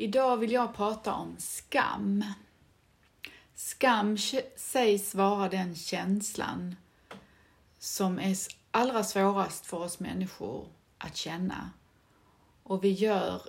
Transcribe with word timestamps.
Idag 0.00 0.36
vill 0.36 0.52
jag 0.52 0.74
prata 0.74 1.12
om 1.12 1.36
skam. 1.38 2.24
Skam 3.54 4.18
sägs 4.56 5.14
vara 5.14 5.48
den 5.48 5.74
känslan 5.74 6.76
som 7.78 8.18
är 8.18 8.36
allra 8.70 9.04
svårast 9.04 9.66
för 9.66 9.76
oss 9.76 10.00
människor 10.00 10.68
att 10.98 11.16
känna. 11.16 11.70
Och 12.62 12.84
vi 12.84 12.88
gör 12.88 13.42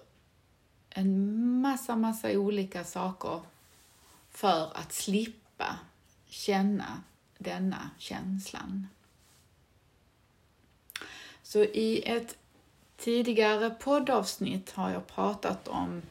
en 0.89 1.61
massa, 1.61 1.95
massa 1.95 2.31
olika 2.31 2.83
saker 2.83 3.41
för 4.29 4.77
att 4.77 4.93
slippa 4.93 5.79
känna 6.25 7.03
denna 7.37 7.89
känslan. 7.97 8.87
Så 11.43 11.63
i 11.63 12.03
ett 12.05 12.37
tidigare 12.97 13.69
poddavsnitt 13.69 14.71
har 14.71 14.89
jag 14.89 15.07
pratat 15.07 15.67
om 15.67 16.01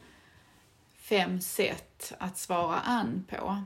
fem 1.09 1.41
sätt 1.41 2.13
att 2.17 2.37
svara 2.37 2.79
an 2.79 3.25
på. 3.29 3.63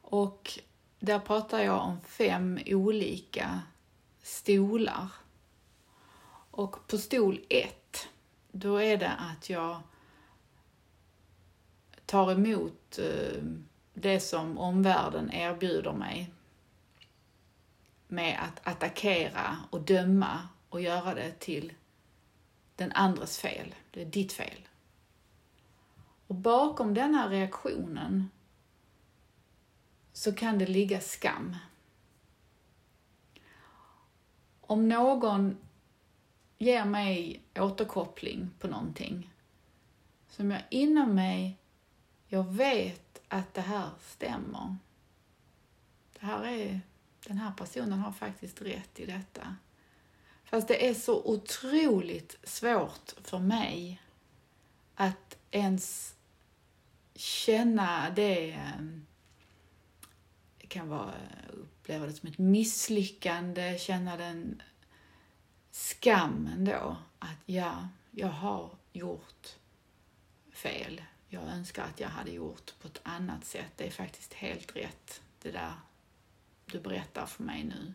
Och 0.00 0.58
där 0.98 1.18
pratar 1.18 1.60
jag 1.60 1.82
om 1.82 2.00
fem 2.00 2.58
olika 2.66 3.62
stolar. 4.22 5.08
Och 6.50 6.86
på 6.88 6.98
stol 6.98 7.40
ett, 7.48 8.08
då 8.52 8.76
är 8.76 8.96
det 8.96 9.12
att 9.12 9.50
jag 9.50 9.80
tar 12.06 12.32
emot 12.32 12.98
eh, 12.98 13.42
det 13.94 14.20
som 14.20 14.58
omvärlden 14.58 15.32
erbjuder 15.32 15.92
mig 15.92 16.32
med 18.08 18.38
att 18.42 18.66
attackera 18.66 19.56
och 19.70 19.80
döma 19.80 20.48
och 20.68 20.80
göra 20.80 21.14
det 21.14 21.32
till 21.38 21.72
den 22.76 22.92
andres 22.92 23.38
fel. 23.38 23.74
Det 23.90 24.02
är 24.02 24.06
ditt 24.06 24.32
fel. 24.32 24.68
Och 26.26 26.34
bakom 26.34 26.94
den 26.94 27.14
här 27.14 27.28
reaktionen 27.28 28.30
så 30.12 30.32
kan 30.32 30.58
det 30.58 30.66
ligga 30.66 31.00
skam. 31.00 31.56
Om 34.60 34.88
någon 34.88 35.56
ger 36.58 36.84
mig 36.84 37.42
återkoppling 37.54 38.50
på 38.58 38.68
någonting 38.68 39.30
som 40.28 40.50
jag 40.50 40.62
inom 40.70 41.14
mig, 41.14 41.58
jag 42.28 42.52
vet 42.52 43.22
att 43.28 43.54
det 43.54 43.60
här 43.60 43.90
stämmer. 44.00 44.76
Det 46.20 46.26
här 46.26 46.44
är, 46.44 46.80
den 47.26 47.38
här 47.38 47.52
personen 47.52 47.98
har 47.98 48.12
faktiskt 48.12 48.62
rätt 48.62 49.00
i 49.00 49.06
detta. 49.06 49.56
Fast 50.44 50.68
det 50.68 50.88
är 50.88 50.94
så 50.94 51.24
otroligt 51.24 52.38
svårt 52.42 53.14
för 53.22 53.38
mig 53.38 54.02
att 54.94 55.38
ens 55.50 56.15
känna 57.16 58.10
det. 58.10 58.60
Det 60.58 60.66
kan 60.66 60.88
vara 60.88 61.14
uppleva 61.52 62.06
det 62.06 62.12
som 62.12 62.28
ett 62.28 62.38
misslyckande, 62.38 63.78
känna 63.78 64.16
den 64.16 64.62
skammen 65.72 66.64
då 66.64 66.96
att 67.18 67.38
ja, 67.46 67.88
jag 68.10 68.28
har 68.28 68.70
gjort 68.92 69.56
fel. 70.52 71.02
Jag 71.28 71.42
önskar 71.42 71.84
att 71.84 72.00
jag 72.00 72.08
hade 72.08 72.30
gjort 72.30 72.72
på 72.80 72.88
ett 72.88 73.00
annat 73.02 73.44
sätt. 73.44 73.72
Det 73.76 73.86
är 73.86 73.90
faktiskt 73.90 74.34
helt 74.34 74.76
rätt 74.76 75.20
det 75.42 75.50
där 75.50 75.72
du 76.66 76.80
berättar 76.80 77.26
för 77.26 77.42
mig 77.42 77.64
nu. 77.64 77.94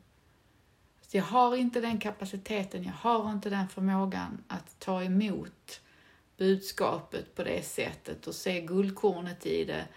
Så 1.01 1.17
jag 1.17 1.23
har 1.23 1.55
inte 1.55 1.81
den 1.81 1.99
kapaciteten, 1.99 2.83
jag 2.83 2.93
har 2.93 3.31
inte 3.31 3.49
den 3.49 3.69
förmågan 3.69 4.43
att 4.47 4.79
ta 4.79 5.03
emot 5.03 5.81
budskapet 6.41 7.35
på 7.35 7.43
det 7.43 7.65
sättet 7.65 8.27
och 8.27 8.35
se 8.35 8.61
guldkornet 8.61 9.45
i 9.45 9.65
det 9.65 9.87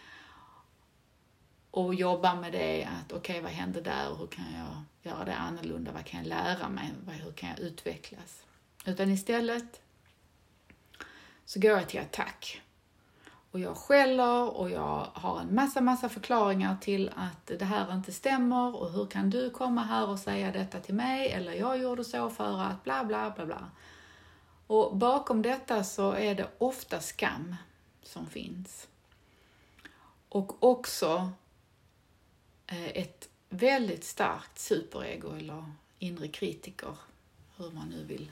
och 1.71 1.95
jobba 1.95 2.35
med 2.35 2.53
det, 2.53 2.85
att 2.85 3.13
okej, 3.13 3.19
okay, 3.19 3.41
vad 3.41 3.51
hände 3.51 3.81
där? 3.81 4.15
Hur 4.19 4.27
kan 4.27 4.45
jag 4.55 5.13
göra 5.13 5.25
det 5.25 5.35
annorlunda? 5.35 5.93
Vad 5.93 6.05
kan 6.05 6.21
jag 6.21 6.29
lära 6.29 6.69
mig? 6.69 6.91
Hur 7.25 7.33
kan 7.33 7.49
jag 7.49 7.59
utvecklas? 7.59 8.45
Utan 8.87 9.11
istället 9.11 9.81
så 11.45 11.61
går 11.61 11.71
jag 11.71 11.89
till 11.89 12.01
attack. 12.01 12.63
Och 13.51 13.61
jag 13.61 13.77
skäller 13.77 14.57
och 14.57 14.71
jag 14.71 15.09
har 15.13 15.41
en 15.41 15.55
massa, 15.55 15.81
massa 15.81 16.09
förklaringar 16.09 16.77
till 16.81 17.11
att 17.17 17.47
det 17.59 17.65
här 17.65 17.95
inte 17.95 18.13
stämmer 18.13 18.77
och 18.77 18.93
hur 18.93 19.07
kan 19.07 19.31
du 19.31 19.51
komma 19.51 19.83
här 19.83 20.09
och 20.09 20.19
säga 20.19 20.53
detta 20.53 20.81
till 20.81 20.95
mig? 20.95 21.33
Eller 21.33 21.53
jag 21.53 21.79
gjorde 21.79 22.05
så 22.05 22.31
för 22.31 22.61
att 22.61 22.85
bla, 22.85 23.05
bla, 23.05 23.31
bla, 23.31 23.47
bla. 23.47 23.71
Och 24.67 24.97
bakom 24.97 25.43
detta 25.43 25.85
så 25.85 26.13
är 26.13 26.35
det 26.35 26.51
ofta 26.59 27.01
skam 27.01 27.57
som 28.03 28.27
finns. 28.27 28.89
Och 30.29 30.65
också 30.65 31.31
eh, 32.67 32.89
ett 32.89 33.29
väldigt 33.49 34.05
starkt 34.05 34.59
superego 34.59 35.37
eller 35.37 35.65
inre 35.99 36.29
kritiker, 36.29 36.97
hur 37.57 37.71
man 37.71 37.89
nu 37.89 38.05
vill 38.05 38.31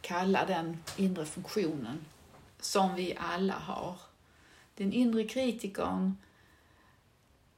kalla 0.00 0.46
den 0.46 0.82
inre 0.96 1.26
funktionen, 1.26 2.04
som 2.60 2.94
vi 2.94 3.16
alla 3.16 3.58
har. 3.58 3.96
Den 4.74 4.92
inre 4.92 5.24
kritikern 5.24 6.16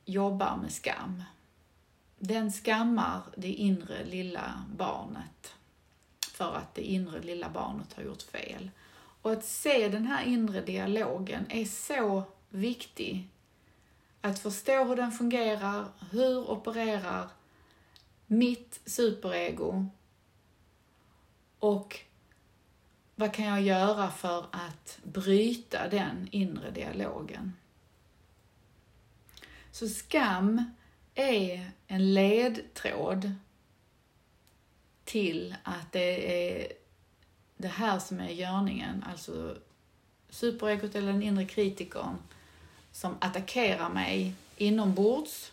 jobbar 0.04 0.56
med 0.56 0.72
skam. 0.72 1.22
Den 2.18 2.52
skammar 2.52 3.22
det 3.36 3.52
inre 3.52 4.04
lilla 4.04 4.64
barnet 4.76 5.54
för 6.34 6.54
att 6.54 6.74
det 6.74 6.82
inre 6.82 7.20
lilla 7.20 7.48
barnet 7.48 7.92
har 7.92 8.02
gjort 8.02 8.22
fel. 8.22 8.70
Och 9.22 9.32
att 9.32 9.44
se 9.44 9.88
den 9.88 10.06
här 10.06 10.24
inre 10.24 10.60
dialogen 10.60 11.46
är 11.48 11.64
så 11.64 12.22
viktig. 12.48 13.28
Att 14.20 14.38
förstå 14.38 14.84
hur 14.84 14.96
den 14.96 15.12
fungerar, 15.12 15.86
hur 16.10 16.50
opererar 16.50 17.28
mitt 18.26 18.80
superego 18.86 19.86
och 21.58 22.00
vad 23.14 23.34
kan 23.34 23.44
jag 23.44 23.62
göra 23.62 24.10
för 24.10 24.46
att 24.50 24.98
bryta 25.02 25.88
den 25.88 26.28
inre 26.30 26.70
dialogen? 26.70 27.52
Så 29.70 29.88
skam 29.88 30.64
är 31.14 31.70
en 31.86 32.14
ledtråd 32.14 33.32
till 35.04 35.54
att 35.62 35.92
det 35.92 36.60
är 36.60 36.72
det 37.56 37.68
här 37.68 37.98
som 37.98 38.20
är 38.20 38.30
görningen, 38.30 39.04
alltså 39.10 39.56
superegot 40.30 40.94
eller 40.94 41.12
den 41.12 41.22
inre 41.22 41.44
kritikern 41.44 42.16
som 42.92 43.16
attackerar 43.20 43.88
mig 43.88 44.34
inombords. 44.56 45.52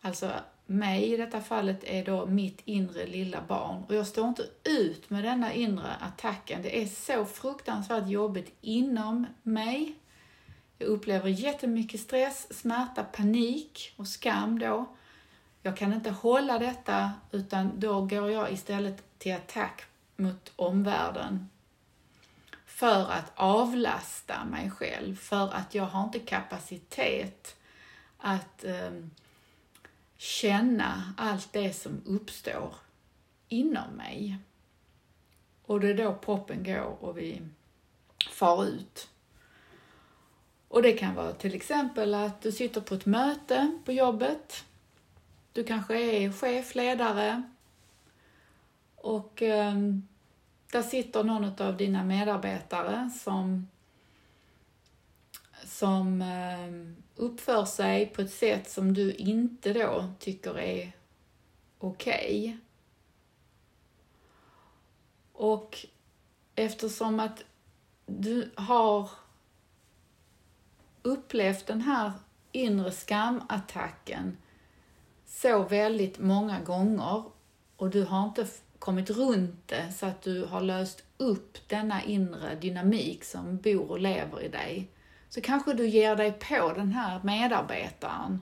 Alltså 0.00 0.32
mig 0.66 1.12
i 1.12 1.16
detta 1.16 1.40
fallet 1.40 1.84
är 1.84 2.04
då 2.04 2.26
mitt 2.26 2.60
inre 2.64 3.06
lilla 3.06 3.42
barn 3.48 3.84
och 3.88 3.94
jag 3.94 4.06
står 4.06 4.28
inte 4.28 4.46
ut 4.64 5.10
med 5.10 5.24
denna 5.24 5.52
inre 5.52 5.94
attacken. 5.94 6.62
Det 6.62 6.82
är 6.82 6.86
så 6.86 7.24
fruktansvärt 7.24 8.08
jobbigt 8.08 8.54
inom 8.60 9.26
mig. 9.42 9.94
Jag 10.78 10.88
upplever 10.88 11.28
jättemycket 11.28 12.00
stress, 12.00 12.58
smärta, 12.60 13.04
panik 13.04 13.92
och 13.96 14.08
skam 14.08 14.58
då. 14.58 14.86
Jag 15.62 15.76
kan 15.76 15.92
inte 15.92 16.10
hålla 16.10 16.58
detta 16.58 17.12
utan 17.30 17.80
då 17.80 18.00
går 18.00 18.30
jag 18.30 18.52
istället 18.52 19.18
till 19.18 19.34
attack 19.34 19.84
mot 20.16 20.52
omvärlden 20.56 21.48
för 22.66 23.10
att 23.10 23.32
avlasta 23.34 24.44
mig 24.44 24.70
själv, 24.70 25.16
för 25.16 25.54
att 25.54 25.74
jag 25.74 25.84
har 25.84 26.04
inte 26.04 26.18
kapacitet 26.18 27.56
att 28.18 28.64
eh, 28.64 28.90
känna 30.16 31.14
allt 31.16 31.52
det 31.52 31.72
som 31.72 32.02
uppstår 32.06 32.74
inom 33.48 33.90
mig. 33.90 34.38
Och 35.66 35.80
det 35.80 35.88
är 35.88 35.94
då 35.94 36.14
proppen 36.14 36.64
går 36.64 37.04
och 37.04 37.18
vi 37.18 37.42
far 38.30 38.64
ut. 38.64 39.08
Och 40.68 40.82
det 40.82 40.92
kan 40.92 41.14
vara 41.14 41.32
till 41.32 41.54
exempel 41.54 42.14
att 42.14 42.42
du 42.42 42.52
sitter 42.52 42.80
på 42.80 42.94
ett 42.94 43.06
möte 43.06 43.78
på 43.84 43.92
jobbet. 43.92 44.64
Du 45.52 45.64
kanske 45.64 46.00
är 46.00 46.32
chef, 46.32 46.74
ledare 46.74 47.42
och 48.96 49.42
eh, 49.42 49.74
där 50.72 50.82
sitter 50.82 51.24
någon 51.24 51.62
av 51.62 51.76
dina 51.76 52.04
medarbetare 52.04 53.10
som, 53.10 53.68
som 55.64 56.22
eh, 56.22 56.94
uppför 57.16 57.64
sig 57.64 58.06
på 58.06 58.22
ett 58.22 58.32
sätt 58.32 58.70
som 58.70 58.94
du 58.94 59.12
inte 59.12 59.72
då 59.72 60.12
tycker 60.18 60.58
är 60.58 60.92
okej. 61.78 62.44
Okay. 62.44 62.56
Och 65.32 65.86
eftersom 66.54 67.20
att 67.20 67.44
du 68.06 68.50
har 68.54 69.10
upplevt 71.02 71.66
den 71.66 71.80
här 71.80 72.12
inre 72.52 72.92
skamattacken 72.92 74.36
så 75.32 75.62
väldigt 75.62 76.18
många 76.18 76.60
gånger 76.60 77.22
och 77.76 77.90
du 77.90 78.04
har 78.04 78.24
inte 78.24 78.46
kommit 78.78 79.10
runt 79.10 79.68
det 79.68 79.92
så 79.92 80.06
att 80.06 80.22
du 80.22 80.44
har 80.44 80.60
löst 80.60 81.04
upp 81.16 81.68
denna 81.68 82.02
inre 82.02 82.54
dynamik 82.54 83.24
som 83.24 83.56
bor 83.56 83.90
och 83.90 84.00
lever 84.00 84.42
i 84.42 84.48
dig, 84.48 84.88
så 85.28 85.40
kanske 85.40 85.72
du 85.72 85.88
ger 85.88 86.16
dig 86.16 86.32
på 86.32 86.72
den 86.72 86.92
här 86.92 87.20
medarbetaren 87.22 88.40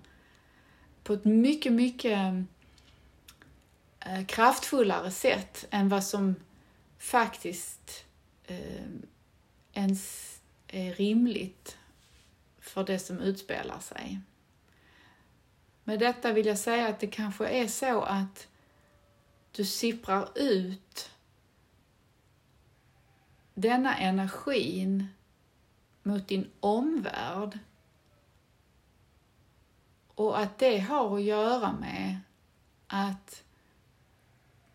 på 1.02 1.12
ett 1.12 1.24
mycket, 1.24 1.72
mycket 1.72 2.18
eh, 4.00 4.26
kraftfullare 4.26 5.10
sätt 5.10 5.66
än 5.70 5.88
vad 5.88 6.04
som 6.04 6.34
faktiskt 6.98 8.04
eh, 8.44 8.86
ens 9.72 10.34
är 10.68 10.94
rimligt 10.94 11.78
för 12.60 12.84
det 12.84 12.98
som 12.98 13.18
utspelar 13.18 13.78
sig. 13.78 14.20
Med 15.84 15.98
detta 15.98 16.32
vill 16.32 16.46
jag 16.46 16.58
säga 16.58 16.88
att 16.88 17.00
det 17.00 17.06
kanske 17.06 17.48
är 17.48 17.66
så 17.66 18.02
att 18.02 18.48
du 19.52 19.64
sipprar 19.64 20.28
ut 20.34 21.10
denna 23.54 23.96
energin 23.96 25.06
mot 26.02 26.28
din 26.28 26.50
omvärld. 26.60 27.58
Och 30.14 30.38
att 30.38 30.58
det 30.58 30.78
har 30.78 31.16
att 31.16 31.22
göra 31.22 31.72
med 31.72 32.18
att 32.86 33.44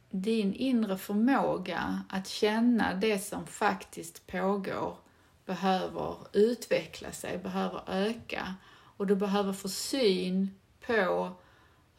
din 0.09 0.53
inre 0.53 0.97
förmåga 0.97 2.03
att 2.09 2.27
känna 2.27 2.93
det 2.93 3.19
som 3.19 3.47
faktiskt 3.47 4.27
pågår 4.27 4.97
behöver 5.45 6.15
utveckla 6.33 7.11
sig, 7.11 7.37
behöver 7.37 7.83
öka. 7.87 8.55
Och 8.97 9.07
du 9.07 9.15
behöver 9.15 9.53
få 9.53 9.69
syn 9.69 10.59
på 10.87 11.31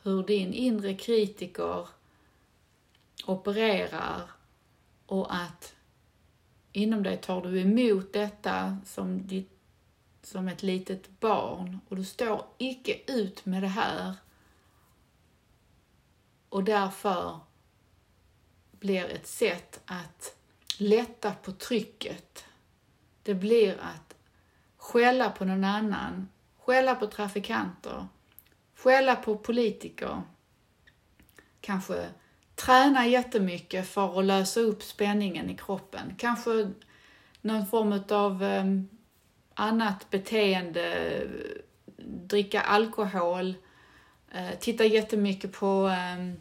hur 0.02 0.22
din 0.22 0.52
inre 0.52 0.94
kritiker 0.94 1.88
opererar 3.26 4.30
och 5.06 5.34
att 5.34 5.74
inom 6.72 7.02
dig 7.02 7.16
tar 7.16 7.42
du 7.42 7.60
emot 7.60 8.12
detta 8.12 8.78
som, 8.84 9.26
ditt, 9.26 9.50
som 10.22 10.48
ett 10.48 10.62
litet 10.62 11.20
barn 11.20 11.80
och 11.88 11.96
du 11.96 12.04
står 12.04 12.44
icke 12.58 13.12
ut 13.12 13.46
med 13.46 13.62
det 13.62 13.68
här 13.68 14.14
och 16.48 16.64
därför 16.64 17.40
blir 18.70 19.04
ett 19.04 19.26
sätt 19.26 19.80
att 19.84 20.36
lätta 20.78 21.32
på 21.32 21.52
trycket. 21.52 22.44
Det 23.22 23.34
blir 23.34 23.80
att 23.80 24.14
skälla 24.76 25.30
på 25.30 25.44
någon 25.44 25.64
annan, 25.64 26.28
skälla 26.58 26.94
på 26.94 27.06
trafikanter, 27.06 28.06
skälla 28.76 29.17
på 29.17 29.37
politiker, 29.37 30.23
kanske 31.61 32.08
träna 32.55 33.06
jättemycket 33.06 33.88
för 33.88 34.19
att 34.19 34.25
lösa 34.25 34.61
upp 34.61 34.82
spänningen 34.82 35.50
i 35.50 35.56
kroppen. 35.56 36.14
Kanske 36.19 36.70
någon 37.40 37.67
form 37.67 38.02
av 38.11 38.43
ehm, 38.43 38.88
annat 39.55 40.11
beteende, 40.11 41.23
dricka 42.06 42.61
alkohol, 42.61 43.55
eh, 44.32 44.58
titta 44.61 44.84
jättemycket 44.84 45.52
på 45.52 45.67
ehm, 45.87 46.37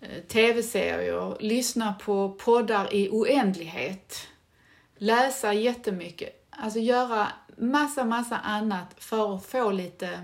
eh, 0.00 0.22
tv-serier, 0.28 1.36
lyssna 1.40 1.92
på 1.92 2.28
poddar 2.30 2.94
i 2.94 3.08
oändlighet, 3.10 4.28
läsa 4.96 5.52
jättemycket, 5.52 6.46
alltså 6.50 6.78
göra 6.78 7.28
massa, 7.56 8.04
massa 8.04 8.36
annat 8.36 8.94
för 8.98 9.36
att 9.36 9.46
få 9.46 9.70
lite 9.70 10.20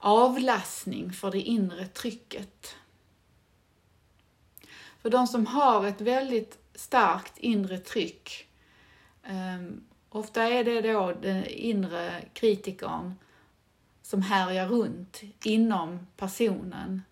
avlastning 0.00 1.12
för 1.12 1.30
det 1.30 1.40
inre 1.40 1.86
trycket. 1.86 2.76
För 5.02 5.10
de 5.10 5.26
som 5.26 5.46
har 5.46 5.86
ett 5.86 6.00
väldigt 6.00 6.58
starkt 6.74 7.38
inre 7.38 7.78
tryck, 7.78 8.48
um, 9.28 9.84
ofta 10.08 10.42
är 10.42 10.64
det 10.64 10.80
då 10.80 11.12
den 11.22 11.44
inre 11.46 12.24
kritikern 12.32 13.14
som 14.02 14.22
härjar 14.22 14.68
runt 14.68 15.20
inom 15.44 16.06
personen. 16.16 17.02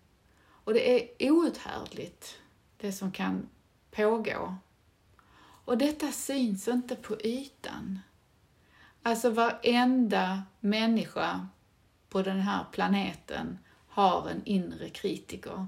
Och 0.63 0.73
det 0.73 0.91
är 0.93 1.31
outhärdligt, 1.31 2.37
det 2.77 2.91
som 2.91 3.11
kan 3.11 3.49
pågå. 3.91 4.55
Och 5.65 5.77
detta 5.77 6.11
syns 6.11 6.67
inte 6.67 6.95
på 6.95 7.21
ytan. 7.21 7.99
Alltså 9.03 9.29
varenda 9.29 10.43
människa 10.59 11.47
på 12.09 12.21
den 12.21 12.39
här 12.39 12.65
planeten 12.71 13.59
har 13.87 14.29
en 14.29 14.41
inre 14.45 14.89
kritiker. 14.89 15.67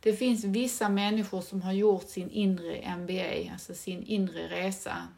Det 0.00 0.12
finns 0.12 0.44
vissa 0.44 0.88
människor 0.88 1.40
som 1.40 1.62
har 1.62 1.72
gjort 1.72 2.08
sin 2.08 2.30
inre 2.30 2.96
MBA, 2.96 3.52
alltså 3.52 3.74
sin 3.74 4.02
inre 4.02 4.48
resa 4.48 5.08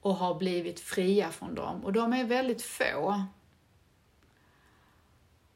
och 0.00 0.14
har 0.14 0.34
blivit 0.34 0.80
fria 0.80 1.30
från 1.30 1.54
dem. 1.54 1.84
Och 1.84 1.92
de 1.92 2.12
är 2.12 2.24
väldigt 2.24 2.62
få. 2.62 3.24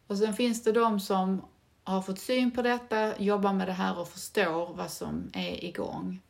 Och 0.06 0.18
sen 0.18 0.34
finns 0.34 0.62
det 0.62 0.72
de 0.72 1.00
som 1.00 1.42
har 1.84 2.02
fått 2.02 2.18
syn 2.18 2.50
på 2.50 2.62
detta, 2.62 3.18
jobbar 3.18 3.52
med 3.52 3.68
det 3.68 3.72
här 3.72 3.98
och 3.98 4.08
förstår 4.08 4.74
vad 4.74 4.90
som 4.90 5.30
är 5.32 5.64
igång. 5.64 6.20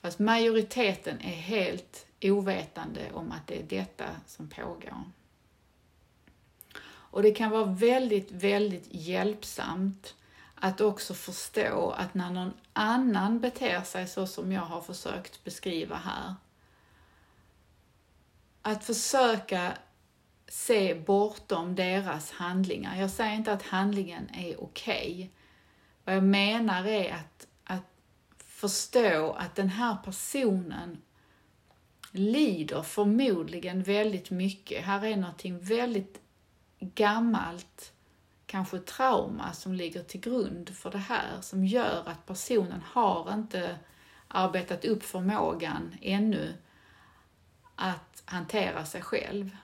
Fast 0.00 0.18
majoriteten 0.18 1.20
är 1.20 1.36
helt 1.36 2.06
ovetande 2.22 3.12
om 3.12 3.32
att 3.32 3.46
det 3.46 3.58
är 3.58 3.62
detta 3.62 4.04
som 4.26 4.48
pågår. 4.48 5.04
Och 7.10 7.22
det 7.22 7.30
kan 7.30 7.50
vara 7.50 7.64
väldigt, 7.64 8.30
väldigt 8.30 8.86
hjälpsamt 8.90 10.14
att 10.54 10.80
också 10.80 11.14
förstå 11.14 11.90
att 11.90 12.14
när 12.14 12.30
någon 12.30 12.52
annan 12.72 13.40
beter 13.40 13.82
sig 13.82 14.06
så 14.06 14.26
som 14.26 14.52
jag 14.52 14.62
har 14.62 14.80
försökt 14.80 15.44
beskriva 15.44 15.96
här, 15.96 16.34
att 18.62 18.84
försöka 18.84 19.72
se 20.48 20.94
bortom 20.94 21.74
deras 21.74 22.30
handlingar. 22.30 23.00
Jag 23.00 23.10
säger 23.10 23.34
inte 23.34 23.52
att 23.52 23.62
handlingen 23.62 24.30
är 24.34 24.62
okej. 24.62 25.12
Okay. 25.12 25.28
Vad 26.04 26.16
jag 26.16 26.24
menar 26.24 26.86
är 26.86 27.12
att, 27.12 27.46
att 27.64 27.84
förstå 28.38 29.32
att 29.32 29.54
den 29.54 29.68
här 29.68 29.96
personen 30.04 31.02
lider 32.10 32.82
förmodligen 32.82 33.82
väldigt 33.82 34.30
mycket. 34.30 34.84
Här 34.84 35.04
är 35.04 35.16
någonting 35.16 35.58
väldigt 35.58 36.20
gammalt 36.80 37.92
kanske 38.46 38.78
trauma 38.78 39.52
som 39.52 39.72
ligger 39.74 40.02
till 40.02 40.20
grund 40.20 40.76
för 40.76 40.90
det 40.90 40.98
här 40.98 41.40
som 41.40 41.64
gör 41.64 42.02
att 42.06 42.26
personen 42.26 42.80
har 42.80 43.34
inte 43.34 43.78
arbetat 44.28 44.84
upp 44.84 45.02
förmågan 45.02 45.94
ännu 46.02 46.54
att 47.76 48.22
hantera 48.24 48.84
sig 48.84 49.02
själv. 49.02 49.56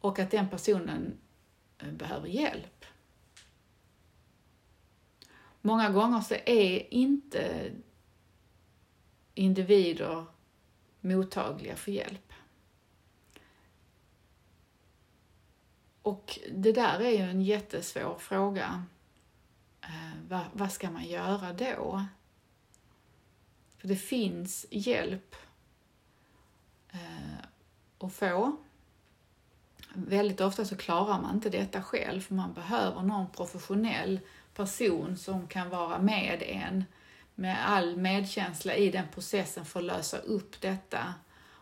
Och 0.00 0.18
att 0.18 0.30
den 0.30 0.48
personen 0.48 1.18
eh, 1.78 1.92
behöver 1.92 2.28
hjälp. 2.28 2.84
Många 5.60 5.90
gånger 5.90 6.20
så 6.20 6.34
är 6.34 6.94
inte 6.94 7.72
individer 9.34 10.24
mottagliga 11.00 11.76
för 11.76 11.92
hjälp. 11.92 12.27
Och 16.08 16.38
det 16.52 16.72
där 16.72 17.00
är 17.00 17.10
ju 17.10 17.30
en 17.30 17.42
jättesvår 17.42 18.16
fråga. 18.18 18.84
Eh, 19.80 20.18
vad, 20.28 20.44
vad 20.52 20.72
ska 20.72 20.90
man 20.90 21.04
göra 21.04 21.52
då? 21.52 22.04
För 23.78 23.88
det 23.88 23.96
finns 23.96 24.66
hjälp 24.70 25.34
eh, 26.92 27.44
att 27.98 28.12
få. 28.12 28.56
Väldigt 29.94 30.40
ofta 30.40 30.64
så 30.64 30.76
klarar 30.76 31.20
man 31.20 31.34
inte 31.34 31.50
detta 31.50 31.82
själv 31.82 32.20
för 32.20 32.34
man 32.34 32.52
behöver 32.52 33.02
någon 33.02 33.30
professionell 33.30 34.20
person 34.54 35.16
som 35.16 35.46
kan 35.46 35.70
vara 35.70 35.98
med 35.98 36.42
en 36.42 36.84
med 37.34 37.68
all 37.68 37.96
medkänsla 37.96 38.74
i 38.74 38.90
den 38.90 39.08
processen 39.14 39.64
för 39.64 39.80
att 39.80 39.86
lösa 39.86 40.18
upp 40.18 40.60
detta. 40.60 41.14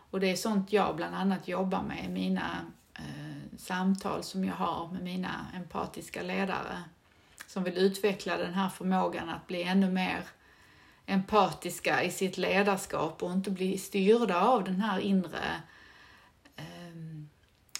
Och 0.09 0.19
det 0.19 0.27
är 0.27 0.35
sånt 0.35 0.73
jag 0.73 0.95
bland 0.95 1.15
annat 1.15 1.47
jobbar 1.47 1.83
med 1.83 2.05
i 2.05 2.09
mina 2.09 2.65
samtal 3.57 4.23
som 4.23 4.45
jag 4.45 4.55
har 4.55 4.87
med 4.87 5.03
mina 5.03 5.47
empatiska 5.55 6.21
ledare 6.21 6.83
som 7.47 7.63
vill 7.63 7.77
utveckla 7.77 8.37
den 8.37 8.53
här 8.53 8.69
förmågan 8.69 9.29
att 9.29 9.47
bli 9.47 9.63
ännu 9.63 9.91
mer 9.91 10.23
empatiska 11.05 12.03
i 12.03 12.11
sitt 12.11 12.37
ledarskap 12.37 13.23
och 13.23 13.31
inte 13.31 13.51
bli 13.51 13.77
styrda 13.77 14.41
av 14.41 14.63
den 14.63 14.81
här 14.81 14.99
inre 14.99 15.61
eh, 16.55 16.63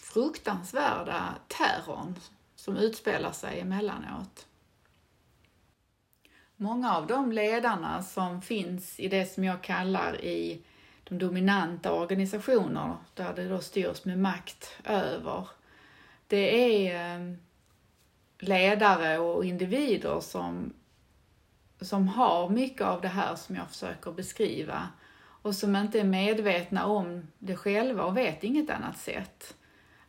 fruktansvärda 0.01 1.35
terrorn 1.47 2.15
som 2.55 2.77
utspelar 2.77 3.31
sig 3.31 3.59
emellanåt. 3.59 4.45
Många 6.55 6.95
av 6.95 7.07
de 7.07 7.31
ledarna 7.31 8.03
som 8.03 8.41
finns 8.41 8.99
i 8.99 9.07
det 9.07 9.25
som 9.25 9.43
jag 9.43 9.63
kallar 9.63 10.21
i 10.21 10.61
de 11.03 11.17
dominanta 11.17 11.93
organisationer 11.93 12.97
där 13.13 13.33
det 13.35 13.49
då 13.49 13.59
styrs 13.59 14.05
med 14.05 14.19
makt 14.19 14.69
över. 14.83 15.47
Det 16.27 16.87
är 16.89 17.15
eh, 17.15 17.33
ledare 18.39 19.19
och 19.19 19.45
individer 19.45 20.19
som 20.19 20.73
som 21.81 22.07
har 22.07 22.49
mycket 22.49 22.81
av 22.81 23.01
det 23.01 23.07
här 23.07 23.35
som 23.35 23.55
jag 23.55 23.69
försöker 23.69 24.11
beskriva 24.11 24.89
och 25.41 25.55
som 25.55 25.75
inte 25.75 25.99
är 25.99 26.03
medvetna 26.03 26.85
om 26.85 27.27
det 27.39 27.55
själva 27.55 28.03
och 28.03 28.17
vet 28.17 28.43
inget 28.43 28.69
annat 28.69 28.97
sätt 28.97 29.55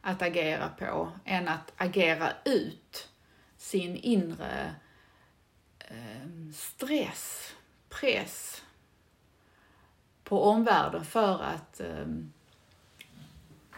att 0.01 0.23
agera 0.23 0.69
på 0.69 1.13
än 1.25 1.49
att 1.49 1.73
agera 1.77 2.33
ut 2.45 3.09
sin 3.57 3.97
inre 3.97 4.75
eh, 5.79 6.53
stress, 6.55 7.55
press 7.89 8.63
på 10.25 10.43
omvärlden 10.43 11.05
för 11.05 11.43
att 11.43 11.81
eh, 11.81 12.07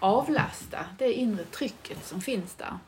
avlasta 0.00 0.86
det 0.98 1.12
inre 1.12 1.44
trycket 1.44 2.04
som 2.04 2.20
finns 2.20 2.54
där. 2.54 2.78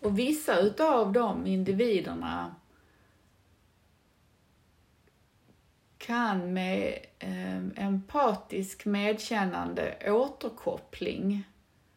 Och 0.00 0.18
vissa 0.18 0.58
utav 0.58 1.12
de 1.12 1.46
individerna 1.46 2.54
kan 5.98 6.52
med 6.52 7.06
eh, 7.18 7.84
empatisk 7.84 8.84
medkännande 8.84 9.98
återkoppling 10.06 11.44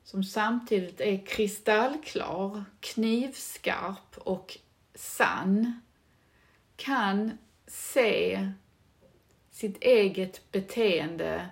som 0.03 0.23
samtidigt 0.23 1.01
är 1.01 1.25
kristallklar, 1.25 2.63
knivskarp 2.79 4.17
och 4.17 4.57
sann 4.95 5.81
kan 6.75 7.37
se 7.67 8.49
sitt 9.51 9.77
eget 9.83 10.51
beteende 10.51 11.49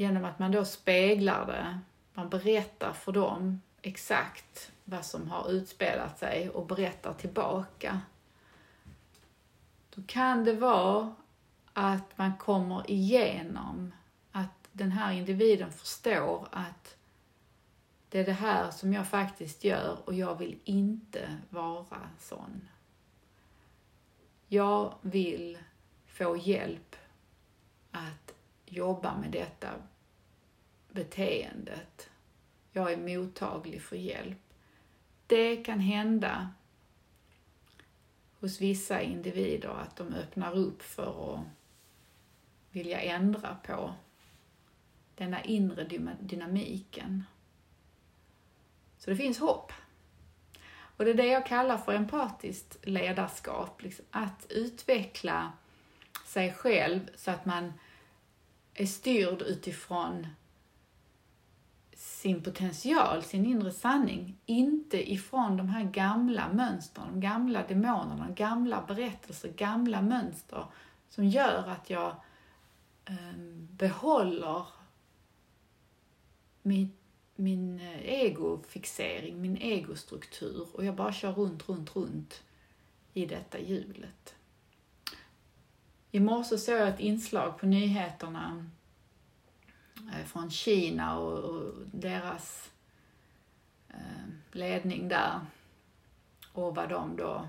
genom 0.00 0.24
att 0.24 0.38
man 0.38 0.52
då 0.52 0.64
speglar 0.64 1.46
det. 1.46 1.78
Man 2.14 2.28
berättar 2.28 2.92
för 2.92 3.12
dem 3.12 3.60
exakt 3.82 4.72
vad 4.84 5.04
som 5.04 5.30
har 5.30 5.50
utspelat 5.50 6.18
sig 6.18 6.50
och 6.50 6.66
berättar 6.66 7.12
tillbaka. 7.12 8.00
Då 9.94 10.02
kan 10.06 10.44
det 10.44 10.52
vara 10.52 11.14
att 11.72 12.18
man 12.18 12.36
kommer 12.36 12.90
igenom 12.90 13.92
att 14.32 14.68
den 14.72 14.92
här 14.92 15.12
individen 15.12 15.72
förstår 15.72 16.48
att 16.52 16.96
det 18.08 18.18
är 18.18 18.26
det 18.26 18.32
här 18.32 18.70
som 18.70 18.92
jag 18.92 19.08
faktiskt 19.08 19.64
gör 19.64 19.96
och 20.04 20.14
jag 20.14 20.38
vill 20.38 20.58
inte 20.64 21.38
vara 21.50 22.08
sån. 22.18 22.68
Jag 24.48 24.94
vill 25.00 25.58
få 26.06 26.36
hjälp 26.36 26.89
jobba 28.72 29.16
med 29.16 29.30
detta 29.30 29.68
beteendet. 30.88 32.10
Jag 32.72 32.92
är 32.92 32.96
mottaglig 32.96 33.82
för 33.82 33.96
hjälp. 33.96 34.38
Det 35.26 35.56
kan 35.56 35.80
hända 35.80 36.50
hos 38.40 38.60
vissa 38.60 39.00
individer 39.02 39.68
att 39.68 39.96
de 39.96 40.14
öppnar 40.14 40.56
upp 40.56 40.82
för 40.82 41.34
att 41.34 41.40
vilja 42.70 43.00
ändra 43.00 43.56
på 43.66 43.94
denna 45.14 45.44
inre 45.44 45.84
dynamiken. 46.20 47.24
Så 48.98 49.10
det 49.10 49.16
finns 49.16 49.38
hopp. 49.38 49.72
Och 50.96 51.04
det 51.04 51.10
är 51.10 51.14
det 51.14 51.26
jag 51.26 51.46
kallar 51.46 51.78
för 51.78 51.92
empatiskt 51.92 52.76
ledarskap. 52.82 53.82
Liksom 53.82 54.04
att 54.10 54.46
utveckla 54.50 55.52
sig 56.26 56.52
själv 56.52 57.10
så 57.16 57.30
att 57.30 57.44
man 57.46 57.72
är 58.80 58.86
styrd 58.86 59.42
utifrån 59.42 60.26
sin 61.92 62.42
potential, 62.42 63.22
sin 63.22 63.46
inre 63.46 63.72
sanning, 63.72 64.36
inte 64.46 65.12
ifrån 65.12 65.56
de 65.56 65.68
här 65.68 65.84
gamla 65.84 66.52
mönstren, 66.52 67.06
de 67.08 67.20
gamla 67.20 67.66
demonerna, 67.66 68.30
gamla 68.30 68.84
berättelser, 68.88 69.52
gamla 69.52 70.02
mönster 70.02 70.64
som 71.08 71.24
gör 71.24 71.68
att 71.68 71.90
jag 71.90 72.16
ehm, 73.04 73.68
behåller 73.70 74.66
min, 76.62 76.92
min 77.36 77.80
eh, 77.80 78.00
egofixering, 78.04 79.40
min 79.40 79.56
egostruktur 79.56 80.66
och 80.72 80.84
jag 80.84 80.94
bara 80.94 81.12
kör 81.12 81.32
runt, 81.32 81.68
runt, 81.68 81.96
runt 81.96 82.42
i 83.12 83.26
detta 83.26 83.58
hjulet. 83.58 84.34
I 86.10 86.20
morse 86.20 86.58
såg 86.58 86.74
jag 86.74 86.88
ett 86.88 87.00
inslag 87.00 87.58
på 87.58 87.66
nyheterna 87.66 88.70
eh, 89.96 90.26
från 90.26 90.50
Kina 90.50 91.18
och, 91.18 91.74
deras 91.92 92.70
eh, 93.88 94.26
ledning 94.52 95.08
där 95.08 95.40
och 96.52 96.74
vad 96.74 96.88
de 96.88 97.16
då 97.16 97.48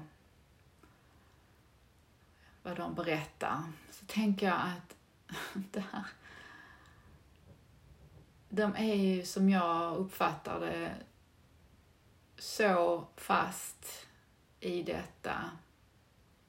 vad 2.64 2.78
de 2.78 2.96
berättar. 2.96 3.64
Så 3.92 4.06
tänker 4.06 4.48
jag 4.48 4.58
att 4.58 4.96
det 5.72 5.84
här, 5.92 6.06
de 8.50 8.76
är 8.76 8.96
ju 8.96 9.26
som 9.26 9.50
jag 9.50 9.98
uppfattar 9.98 10.60
det 10.60 10.96
så 12.38 13.08
fast 13.16 14.08
i 14.60 14.84
detta 14.84 15.52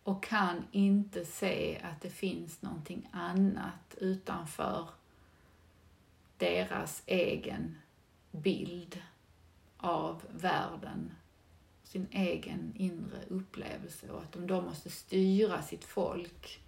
och 0.05 0.23
kan 0.23 0.65
inte 0.73 1.25
se 1.25 1.81
att 1.83 2.01
det 2.01 2.11
finns 2.11 2.63
någonting 2.63 3.09
annat 3.13 3.95
utanför 3.97 4.89
deras 6.37 7.03
egen 7.07 7.77
bild 8.31 9.03
av 9.77 10.23
världen, 10.31 11.13
sin 11.85 12.07
egen 12.11 12.73
inre 12.77 13.25
upplevelse 13.29 14.11
och 14.11 14.23
att 14.23 14.33
de 14.33 14.47
då 14.47 14.61
måste 14.61 14.91
styra 14.91 15.63
sitt 15.63 15.85
folk 15.85 16.61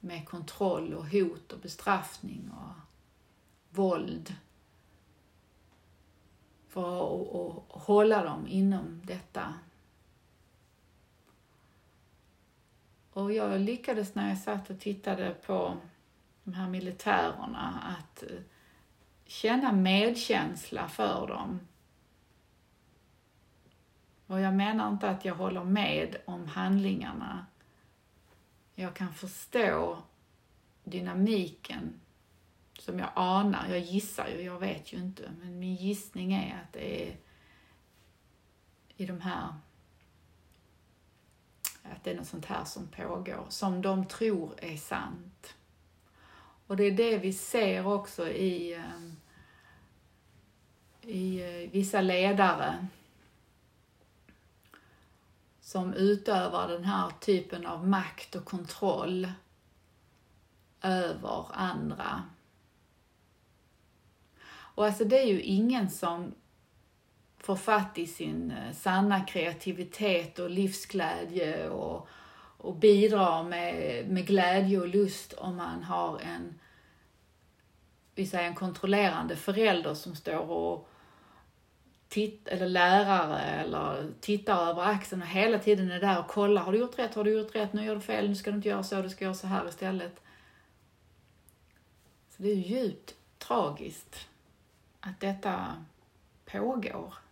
med 0.00 0.28
kontroll 0.28 0.94
och 0.94 1.08
hot 1.08 1.52
och 1.52 1.60
bestraffning 1.60 2.50
och 2.50 2.74
våld 3.70 4.34
för 6.68 7.22
att, 7.22 7.76
att 7.76 7.82
hålla 7.82 8.24
dem 8.24 8.46
inom 8.48 9.00
detta. 9.04 9.54
Och 13.14 13.32
jag 13.32 13.60
lyckades 13.60 14.14
när 14.14 14.28
jag 14.28 14.38
satt 14.38 14.70
och 14.70 14.80
tittade 14.80 15.34
på 15.46 15.76
de 16.44 16.54
här 16.54 16.68
militärerna 16.68 17.96
att 17.98 18.22
eh, 18.22 18.38
känna 19.26 19.72
medkänsla 19.72 20.88
för 20.88 21.26
dem. 21.26 21.60
Och 24.26 24.40
jag 24.40 24.54
menar 24.54 24.88
inte 24.88 25.10
att 25.10 25.24
jag 25.24 25.34
håller 25.34 25.64
med 25.64 26.16
om 26.24 26.46
handlingarna. 26.46 27.46
Jag 28.74 28.94
kan 28.94 29.14
förstå 29.14 29.98
dynamiken 30.84 32.00
som 32.78 32.98
jag 32.98 33.08
anar. 33.14 33.66
Jag 33.68 33.78
gissar 33.78 34.28
ju, 34.28 34.42
jag 34.42 34.58
vet 34.58 34.92
ju 34.92 34.96
inte. 34.96 35.30
Men 35.40 35.58
min 35.58 35.74
gissning 35.74 36.32
är 36.32 36.62
att 36.62 36.72
det 36.72 37.08
är 37.08 37.16
i 38.96 39.06
de 39.06 39.20
här 39.20 39.54
att 41.92 42.04
det 42.04 42.10
är 42.10 42.14
något 42.14 42.26
sånt 42.26 42.46
här 42.46 42.64
som 42.64 42.88
pågår, 42.88 43.46
som 43.48 43.82
de 43.82 44.06
tror 44.06 44.54
är 44.56 44.76
sant. 44.76 45.54
Och 46.66 46.76
det 46.76 46.84
är 46.84 46.90
det 46.90 47.18
vi 47.18 47.32
ser 47.32 47.86
också 47.86 48.28
i, 48.28 48.74
ehm, 48.74 49.16
i 51.02 51.40
eh, 51.40 51.70
vissa 51.70 52.00
ledare 52.00 52.86
som 55.60 55.94
utövar 55.94 56.68
den 56.68 56.84
här 56.84 57.10
typen 57.20 57.66
av 57.66 57.88
makt 57.88 58.34
och 58.34 58.44
kontroll 58.44 59.32
över 60.82 61.46
andra. 61.52 62.22
Och 64.46 64.86
alltså 64.86 65.04
det 65.04 65.20
är 65.20 65.26
ju 65.26 65.40
ingen 65.40 65.90
som 65.90 66.34
får 67.44 67.56
fatt 67.56 67.98
i 67.98 68.06
sin 68.06 68.50
eh, 68.50 68.72
sanna 68.72 69.20
kreativitet 69.24 70.38
och 70.38 70.50
livsglädje 70.50 71.68
och, 71.68 72.08
och 72.58 72.74
bidrar 72.74 73.42
med, 73.42 74.08
med 74.08 74.26
glädje 74.26 74.80
och 74.80 74.88
lust 74.88 75.32
om 75.32 75.56
man 75.56 75.82
har 75.82 76.20
en, 76.20 76.60
vi 78.14 78.26
säger 78.26 78.48
en 78.48 78.54
kontrollerande 78.54 79.36
förälder 79.36 79.94
som 79.94 80.16
står 80.16 80.50
och 80.50 80.88
titt, 82.08 82.48
eller 82.48 82.66
lärare 82.66 83.40
eller 83.40 84.12
tittar 84.20 84.70
över 84.70 84.82
axeln 84.82 85.22
och 85.22 85.28
hela 85.28 85.58
tiden 85.58 85.90
är 85.90 86.00
där 86.00 86.18
och 86.18 86.28
kollar. 86.28 86.62
Har 86.62 86.72
du 86.72 86.78
gjort 86.78 86.98
rätt? 86.98 87.14
Har 87.14 87.24
du 87.24 87.38
gjort 87.38 87.54
rätt? 87.54 87.72
Nu 87.72 87.84
gör 87.84 87.94
du 87.94 88.00
fel. 88.00 88.28
Nu 88.28 88.34
ska 88.34 88.50
du 88.50 88.56
inte 88.56 88.68
göra 88.68 88.82
så. 88.82 89.02
Du 89.02 89.10
ska 89.10 89.24
göra 89.24 89.34
så 89.34 89.46
här 89.46 89.68
istället. 89.68 90.22
Så 92.30 92.42
det 92.42 92.48
är 92.48 92.56
djupt 92.56 93.14
tragiskt 93.38 94.28
att 95.00 95.20
detta 95.20 95.84
pågår. 96.44 97.23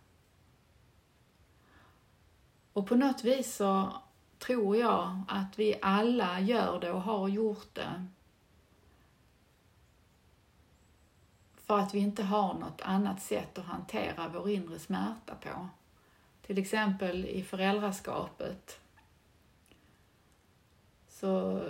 Och 2.73 2.87
på 2.87 2.95
något 2.95 3.23
vis 3.23 3.55
så 3.55 3.93
tror 4.39 4.77
jag 4.77 5.21
att 5.27 5.59
vi 5.59 5.79
alla 5.81 6.39
gör 6.39 6.79
det 6.79 6.91
och 6.91 7.01
har 7.01 7.27
gjort 7.27 7.75
det. 7.75 8.07
För 11.55 11.79
att 11.79 11.93
vi 11.93 11.99
inte 11.99 12.23
har 12.23 12.53
något 12.53 12.81
annat 12.81 13.21
sätt 13.21 13.57
att 13.57 13.65
hantera 13.65 14.27
vår 14.27 14.49
inre 14.49 14.79
smärta 14.79 15.35
på. 15.35 15.67
till 16.41 16.57
exempel 16.57 17.25
i 17.25 17.43
föräldraskapet 17.43 18.79
så 21.07 21.63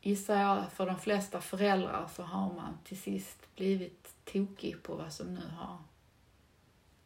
gissar 0.00 0.40
jag 0.40 0.72
för 0.72 0.86
de 0.86 0.98
flesta 0.98 1.40
föräldrar 1.40 2.08
så 2.14 2.22
har 2.22 2.52
man 2.52 2.78
till 2.84 3.00
sist 3.00 3.54
blivit 3.56 4.14
tokig 4.24 4.82
på 4.82 4.94
vad 4.94 5.12
som 5.12 5.34
nu 5.34 5.50
har 5.56 5.78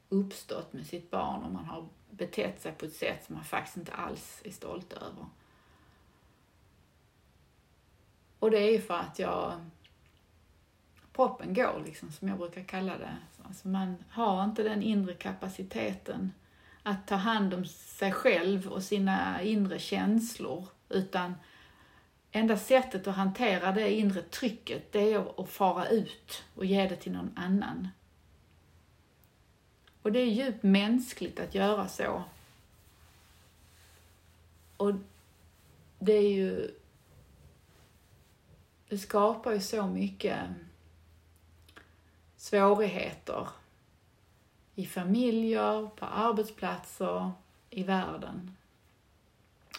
uppstått 0.09 0.73
med 0.73 0.87
sitt 0.87 1.11
barn 1.11 1.43
och 1.43 1.53
man 1.53 1.65
har 1.65 1.89
betett 2.11 2.63
sig 2.63 2.73
på 2.73 2.87
ett 2.87 2.95
sätt 2.95 3.25
som 3.25 3.35
man 3.35 3.45
faktiskt 3.45 3.77
inte 3.77 3.93
alls 3.93 4.43
är 4.45 4.51
stolt 4.51 4.93
över. 4.93 5.27
Och 8.39 8.51
det 8.51 8.59
är 8.59 8.73
ju 8.73 8.81
för 8.81 8.95
att 8.95 9.19
jag 9.19 9.61
proppen 11.13 11.55
går, 11.55 11.83
liksom, 11.87 12.13
som 12.13 12.29
jag 12.29 12.39
brukar 12.39 12.63
kalla 12.63 12.99
det. 12.99 13.17
Alltså 13.43 13.69
man 13.69 14.05
har 14.11 14.45
inte 14.45 14.63
den 14.63 14.83
inre 14.83 15.15
kapaciteten 15.15 16.33
att 16.83 17.07
ta 17.07 17.15
hand 17.15 17.55
om 17.55 17.65
sig 17.65 18.13
själv 18.13 18.69
och 18.69 18.83
sina 18.83 19.43
inre 19.43 19.79
känslor, 19.79 20.69
utan 20.89 21.35
enda 22.31 22.57
sättet 22.57 23.07
att 23.07 23.17
hantera 23.17 23.73
det 23.73 23.95
inre 23.95 24.23
trycket, 24.23 24.93
det 24.93 25.13
är 25.13 25.43
att 25.43 25.49
fara 25.49 25.89
ut 25.89 26.45
och 26.55 26.65
ge 26.65 26.89
det 26.89 26.97
till 26.97 27.13
någon 27.13 27.33
annan. 27.37 27.89
Och 30.07 30.13
det 30.13 30.19
är 30.19 30.27
djupt 30.27 30.63
mänskligt 30.63 31.41
att 31.41 31.55
göra 31.55 31.89
så. 31.89 32.23
Och 34.77 34.93
det 35.99 36.13
är 36.13 36.29
ju... 36.29 36.75
Det 38.89 38.99
skapar 38.99 39.53
ju 39.53 39.61
så 39.61 39.87
mycket 39.87 40.41
svårigheter 42.37 43.49
i 44.75 44.87
familjer, 44.87 45.87
på 45.97 46.05
arbetsplatser, 46.05 47.33
i 47.71 47.83
världen. 47.83 48.57